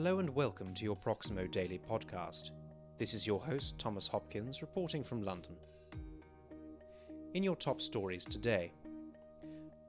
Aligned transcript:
Hello 0.00 0.20
and 0.20 0.32
welcome 0.32 0.72
to 0.74 0.84
your 0.84 0.94
Proximo 0.94 1.48
Daily 1.48 1.80
podcast. 1.90 2.52
This 2.98 3.14
is 3.14 3.26
your 3.26 3.40
host, 3.40 3.80
Thomas 3.80 4.06
Hopkins, 4.06 4.62
reporting 4.62 5.02
from 5.02 5.24
London. 5.24 5.56
In 7.34 7.42
your 7.42 7.56
top 7.56 7.80
stories 7.80 8.24
today, 8.24 8.70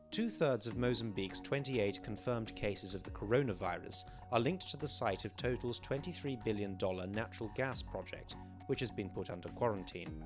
two 0.09 0.31
thirds 0.31 0.65
of 0.65 0.77
Mozambique's 0.77 1.39
28 1.39 2.01
confirmed 2.01 2.55
cases 2.55 2.95
of 2.95 3.03
the 3.03 3.11
coronavirus 3.11 4.05
are 4.31 4.39
linked 4.39 4.67
to 4.71 4.77
the 4.77 4.87
site 4.87 5.25
of 5.25 5.35
Total's 5.35 5.79
$23 5.79 6.43
billion 6.43 6.75
natural 7.11 7.51
gas 7.55 7.83
project, 7.83 8.35
which 8.65 8.79
has 8.79 8.89
been 8.89 9.09
put 9.09 9.29
under 9.29 9.49
quarantine. 9.49 10.23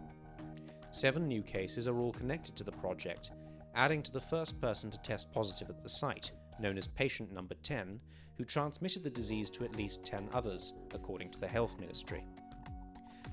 Seven 0.92 1.28
new 1.28 1.42
cases 1.42 1.90
are 1.90 2.00
all 2.00 2.14
connected 2.14 2.56
to 2.56 2.64
the 2.64 2.72
project, 2.72 3.32
adding 3.76 4.02
to 4.02 4.14
the 4.14 4.22
first 4.22 4.62
person 4.62 4.90
to 4.90 4.98
test 5.00 5.30
positive 5.34 5.70
at 5.70 5.84
the 5.84 5.90
site, 5.90 6.32
known 6.58 6.78
as 6.78 6.88
patient 6.88 7.34
number 7.34 7.56
10, 7.64 8.00
who 8.38 8.44
transmitted 8.44 9.04
the 9.04 9.10
disease 9.10 9.50
to 9.52 9.64
at 9.64 9.76
least 9.76 10.06
10 10.06 10.30
others, 10.34 10.74
according 10.94 11.30
to 11.30 11.40
the 11.40 11.48
Health 11.48 11.80
Ministry. 11.80 12.26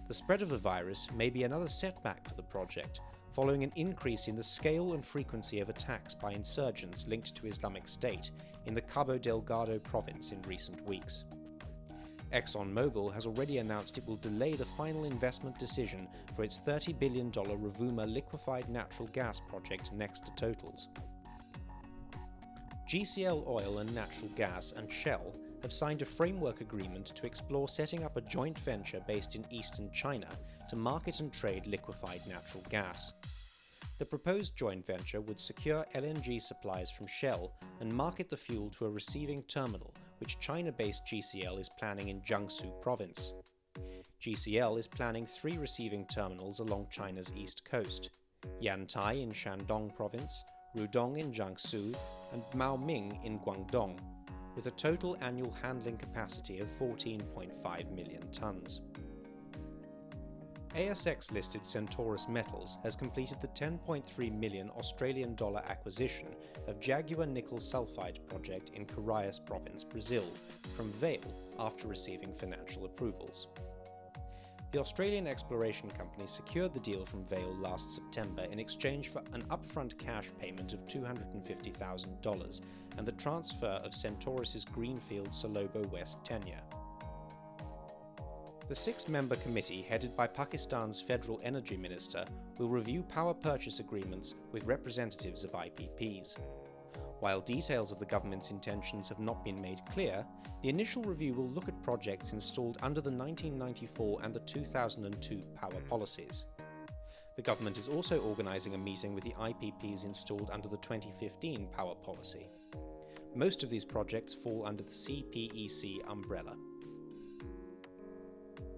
The 0.09 0.15
spread 0.15 0.43
of 0.43 0.49
the 0.49 0.59
virus 0.59 1.09
may 1.17 1.31
be 1.31 1.45
another 1.45 1.69
setback 1.69 2.29
for 2.29 2.35
the 2.35 2.43
project, 2.43 3.01
following 3.33 3.63
an 3.63 3.73
increase 3.77 4.27
in 4.27 4.37
the 4.37 4.43
scale 4.43 4.95
and 4.95 5.05
frequency 5.05 5.61
of 5.61 5.69
attacks 5.69 6.15
by 6.15 6.33
insurgents 6.33 7.07
linked 7.07 7.35
to 7.37 7.47
Islamic 7.47 7.87
State 7.87 8.31
in 8.67 8.75
the 8.75 8.81
Cabo 8.81 9.19
Delgado 9.19 9.79
province 9.79 10.33
in 10.33 10.43
recent 10.43 10.85
weeks. 10.87 11.25
ExxonMobil 12.33 13.13
has 13.13 13.27
already 13.27 13.59
announced 13.59 13.99
it 13.99 14.07
will 14.07 14.17
delay 14.17 14.53
the 14.53 14.65
final 14.65 15.05
investment 15.05 15.59
decision 15.59 16.07
for 16.35 16.45
its 16.45 16.61
$30 16.61 16.99
billion 16.99 17.31
Rovuma 17.31 18.13
liquefied 18.13 18.69
natural 18.69 19.09
gas 19.09 19.41
project 19.41 19.93
next 19.93 20.27
to 20.27 20.35
Total's. 20.35 20.89
GCL 22.91 23.47
Oil 23.47 23.79
and 23.79 23.95
Natural 23.95 24.29
Gas 24.37 24.73
and 24.77 24.91
Shell 24.91 25.37
have 25.63 25.73
signed 25.73 26.03
a 26.03 26.05
framework 26.05 26.61
agreement 26.61 27.07
to 27.15 27.25
explore 27.25 27.69
setting 27.69 28.03
up 28.03 28.17
a 28.17 28.21
joint 28.21 28.59
venture 28.59 29.01
based 29.07 29.37
in 29.37 29.47
eastern 29.49 29.93
China 29.93 30.27
to 30.69 30.75
market 30.75 31.21
and 31.21 31.33
trade 31.33 31.69
liquefied 31.69 32.21
natural 32.27 32.65
gas. 32.69 33.13
The 33.99 34.05
proposed 34.05 34.57
joint 34.57 34.85
venture 34.85 35.21
would 35.21 35.39
secure 35.39 35.87
LNG 35.95 36.43
supplies 36.43 36.91
from 36.91 37.07
Shell 37.07 37.53
and 37.79 37.93
market 37.93 38.29
the 38.29 38.37
fuel 38.37 38.71
to 38.71 38.87
a 38.87 38.91
receiving 38.91 39.45
terminal, 39.45 39.95
which 40.19 40.41
China 40.41 40.73
based 40.73 41.07
GCL 41.07 41.61
is 41.61 41.71
planning 41.79 42.09
in 42.09 42.21
Jiangsu 42.23 42.73
province. 42.83 43.35
GCL 44.21 44.81
is 44.81 44.89
planning 44.89 45.27
three 45.27 45.59
receiving 45.59 46.09
terminals 46.09 46.59
along 46.59 46.89
China's 46.91 47.33
east 47.37 47.65
coast 47.65 48.11
Yantai 48.61 49.23
in 49.23 49.31
Shandong 49.31 49.95
province, 49.95 50.43
Rudong 50.77 51.19
in 51.19 51.33
Jiangsu, 51.33 51.95
and 52.33 52.43
Maoming 52.55 53.25
in 53.25 53.41
Guangdong, 53.41 53.99
with 54.55 54.67
a 54.67 54.71
total 54.73 55.17
annual 55.21 55.51
handling 55.63 55.97
capacity 55.97 56.61
of 56.61 56.69
14.5 56.69 57.91
million 57.91 58.23
tonnes. 58.31 58.81
ASX 60.77 61.33
listed 61.33 61.67
Centaurus 61.67 62.29
Metals 62.29 62.79
has 62.85 62.95
completed 62.95 63.41
the 63.41 63.49
10.3 63.49 64.33
million 64.39 64.71
Australian 64.71 65.35
dollar 65.35 65.63
acquisition 65.69 66.29
of 66.69 66.79
Jaguar 66.79 67.27
nickel 67.27 67.59
sulfide 67.59 68.25
project 68.29 68.71
in 68.75 68.87
Carajás 68.87 69.45
province, 69.45 69.83
Brazil, 69.83 70.25
from 70.77 70.87
Vale 70.93 71.35
after 71.59 71.89
receiving 71.89 72.33
financial 72.33 72.85
approvals. 72.85 73.49
The 74.73 74.79
Australian 74.79 75.27
exploration 75.27 75.91
company 75.91 76.29
secured 76.29 76.73
the 76.73 76.79
deal 76.79 77.05
from 77.05 77.25
Vale 77.25 77.57
last 77.57 77.91
September 77.91 78.45
in 78.53 78.61
exchange 78.61 79.09
for 79.09 79.21
an 79.33 79.43
upfront 79.51 79.99
cash 79.99 80.31
payment 80.39 80.73
of 80.73 80.87
$250,000 80.87 82.61
and 82.97 83.07
the 83.07 83.13
transfer 83.13 83.81
of 83.85 83.93
Centaurus's 83.93 84.65
Greenfield 84.65 85.31
Salobo 85.31 85.85
West 85.91 86.25
tenure. 86.25 86.61
The 88.69 88.75
six 88.77 89.09
member 89.09 89.35
committee, 89.35 89.83
headed 89.83 90.15
by 90.15 90.29
Pakistan's 90.29 91.01
Federal 91.01 91.41
Energy 91.43 91.77
Minister, 91.77 92.25
will 92.59 92.69
review 92.69 93.03
power 93.03 93.35
purchase 93.35 93.81
agreements 93.81 94.35
with 94.53 94.63
representatives 94.63 95.43
of 95.43 95.51
IPPs. 95.51 96.37
While 97.21 97.43
details 97.43 97.93
of 97.93 97.99
the 97.99 98.07
government's 98.07 98.51
intentions 98.51 99.09
have 99.11 99.19
not 99.19 99.45
been 99.45 99.61
made 99.61 99.83
clear, 99.91 100.25
the 100.63 100.71
initial 100.71 101.03
review 101.03 101.35
will 101.35 101.51
look 101.51 101.69
at 101.69 101.83
projects 101.83 102.33
installed 102.33 102.79
under 102.81 103.03
the 103.03 103.11
1994 103.11 104.21
and 104.23 104.35
the 104.35 104.41
2002 104.41 105.43
power 105.55 105.81
policies. 105.89 106.47
The 107.37 107.43
government 107.43 107.77
is 107.77 107.89
also 107.89 108.21
organising 108.23 108.75
a 108.75 108.79
meeting 108.79 109.15
with 109.15 109.25
the 109.25 109.35
IPPs 109.35 110.05
installed 110.05 110.51
under 110.51 110.69
the 110.69 110.79
2015 110.79 111.69
power 111.69 111.95
policy. 111.95 112.49
Most 113.35 113.63
of 113.63 113.71
these 113.71 113.85
projects 113.85 114.35
fall 114.35 114.65
under 114.67 114.83
the 114.83 114.91
CPEC 114.91 116.11
umbrella. 116.11 116.57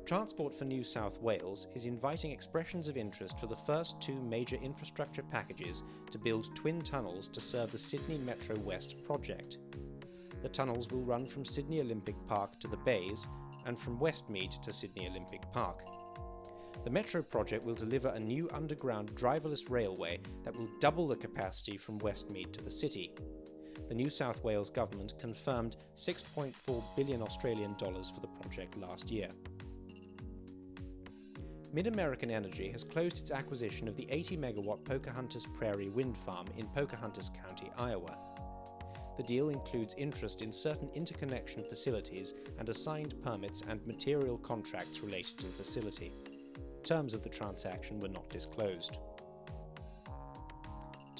Transport 0.04 0.52
for 0.52 0.64
New 0.64 0.82
South 0.82 1.20
Wales 1.22 1.68
is 1.74 1.84
inviting 1.84 2.32
expressions 2.32 2.88
of 2.88 2.96
interest 2.96 3.38
for 3.38 3.46
the 3.46 3.56
first 3.56 4.00
two 4.00 4.20
major 4.20 4.56
infrastructure 4.56 5.22
packages 5.22 5.84
to 6.10 6.18
build 6.18 6.54
twin 6.56 6.82
tunnels 6.82 7.28
to 7.28 7.40
serve 7.40 7.70
the 7.70 7.78
Sydney 7.78 8.18
Metro 8.18 8.56
West 8.58 8.96
project. 9.04 9.58
The 10.42 10.48
tunnels 10.48 10.88
will 10.90 11.02
run 11.02 11.26
from 11.26 11.44
Sydney 11.44 11.80
Olympic 11.80 12.16
Park 12.26 12.58
to 12.60 12.68
the 12.68 12.76
Bays 12.78 13.28
and 13.64 13.78
from 13.78 14.00
Westmead 14.00 14.60
to 14.62 14.72
Sydney 14.72 15.06
Olympic 15.06 15.40
Park. 15.52 15.84
The 16.84 16.90
Metro 16.90 17.22
project 17.22 17.64
will 17.64 17.76
deliver 17.76 18.08
a 18.08 18.18
new 18.18 18.50
underground 18.52 19.14
driverless 19.14 19.70
railway 19.70 20.18
that 20.44 20.54
will 20.54 20.68
double 20.80 21.06
the 21.06 21.16
capacity 21.16 21.76
from 21.76 22.00
Westmead 22.00 22.52
to 22.54 22.64
the 22.64 22.70
city. 22.70 23.14
The 23.88 23.94
New 23.94 24.10
South 24.10 24.42
Wales 24.42 24.68
government 24.68 25.14
confirmed 25.20 25.76
6.4 25.94 26.82
billion 26.96 27.22
Australian 27.22 27.76
dollars 27.78 28.10
for 28.10 28.20
the 28.20 28.28
project 28.40 28.76
last 28.76 29.10
year. 29.10 29.28
Mid 31.74 31.86
American 31.86 32.30
Energy 32.30 32.70
has 32.70 32.84
closed 32.84 33.18
its 33.18 33.30
acquisition 33.30 33.88
of 33.88 33.96
the 33.96 34.06
80 34.10 34.36
megawatt 34.36 34.84
Pocahontas 34.84 35.46
Prairie 35.56 35.88
wind 35.88 36.18
farm 36.18 36.46
in 36.58 36.66
Pocahontas 36.66 37.30
County, 37.30 37.70
Iowa. 37.78 38.14
The 39.16 39.22
deal 39.22 39.48
includes 39.48 39.94
interest 39.96 40.42
in 40.42 40.52
certain 40.52 40.90
interconnection 40.94 41.64
facilities 41.64 42.34
and 42.58 42.68
assigned 42.68 43.14
permits 43.22 43.62
and 43.66 43.86
material 43.86 44.36
contracts 44.36 45.00
related 45.00 45.38
to 45.38 45.46
the 45.46 45.52
facility. 45.52 46.12
Terms 46.84 47.14
of 47.14 47.22
the 47.22 47.30
transaction 47.30 48.00
were 48.00 48.08
not 48.08 48.28
disclosed. 48.28 48.98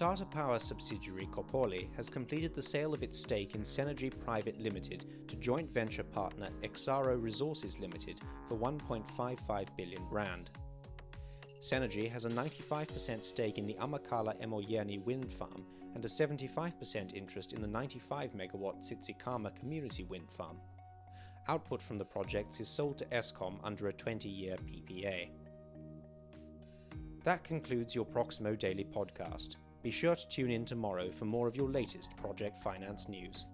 Tata 0.03 0.25
Power 0.25 0.59
subsidiary 0.59 1.29
Khopoli 1.33 1.87
has 1.95 2.11
completed 2.11 2.57
the 2.57 2.61
sale 2.61 2.93
of 2.93 3.05
its 3.05 3.17
stake 3.17 3.55
in 3.55 3.61
Cennergy 3.61 4.13
Private 4.25 4.61
Limited 4.61 5.05
to 5.29 5.37
joint 5.37 5.73
venture 5.73 6.03
partner 6.03 6.49
Exxaro 6.65 7.23
Resources 7.23 7.79
Limited 7.79 8.21
for 8.49 8.59
1.55 8.59 9.69
billion 9.77 10.03
rand. 10.11 10.51
Cennergy 11.61 12.11
has 12.11 12.25
a 12.25 12.31
95% 12.31 13.23
stake 13.23 13.59
in 13.59 13.65
the 13.65 13.75
Amakhala 13.75 14.35
Emoyeni 14.45 15.01
wind 15.05 15.31
farm 15.31 15.65
and 15.95 16.05
a 16.05 16.09
75% 16.09 17.15
interest 17.15 17.53
in 17.53 17.63
the 17.63 17.69
95 17.69 18.33
megawatt 18.33 18.81
Tsitsikamma 18.81 19.55
community 19.55 20.03
wind 20.03 20.33
farm. 20.33 20.57
Output 21.47 21.81
from 21.81 21.97
the 21.97 22.05
projects 22.05 22.59
is 22.59 22.69
sold 22.69 22.99
to 22.99 23.05
Eskom 23.13 23.61
under 23.63 23.87
a 23.87 23.93
20 23.93 24.29
year 24.29 24.57
PPA. 24.67 25.29
That 27.23 27.45
concludes 27.45 27.95
your 27.95 28.05
Proximo 28.05 28.57
Daily 28.57 28.85
podcast. 28.85 29.59
Be 29.83 29.91
sure 29.91 30.15
to 30.15 30.29
tune 30.29 30.51
in 30.51 30.65
tomorrow 30.65 31.11
for 31.11 31.25
more 31.25 31.49
of 31.49 31.57
your 31.57 31.69
latest 31.69 32.17
project 32.17 32.57
finance 32.57 33.09
news. 33.09 33.47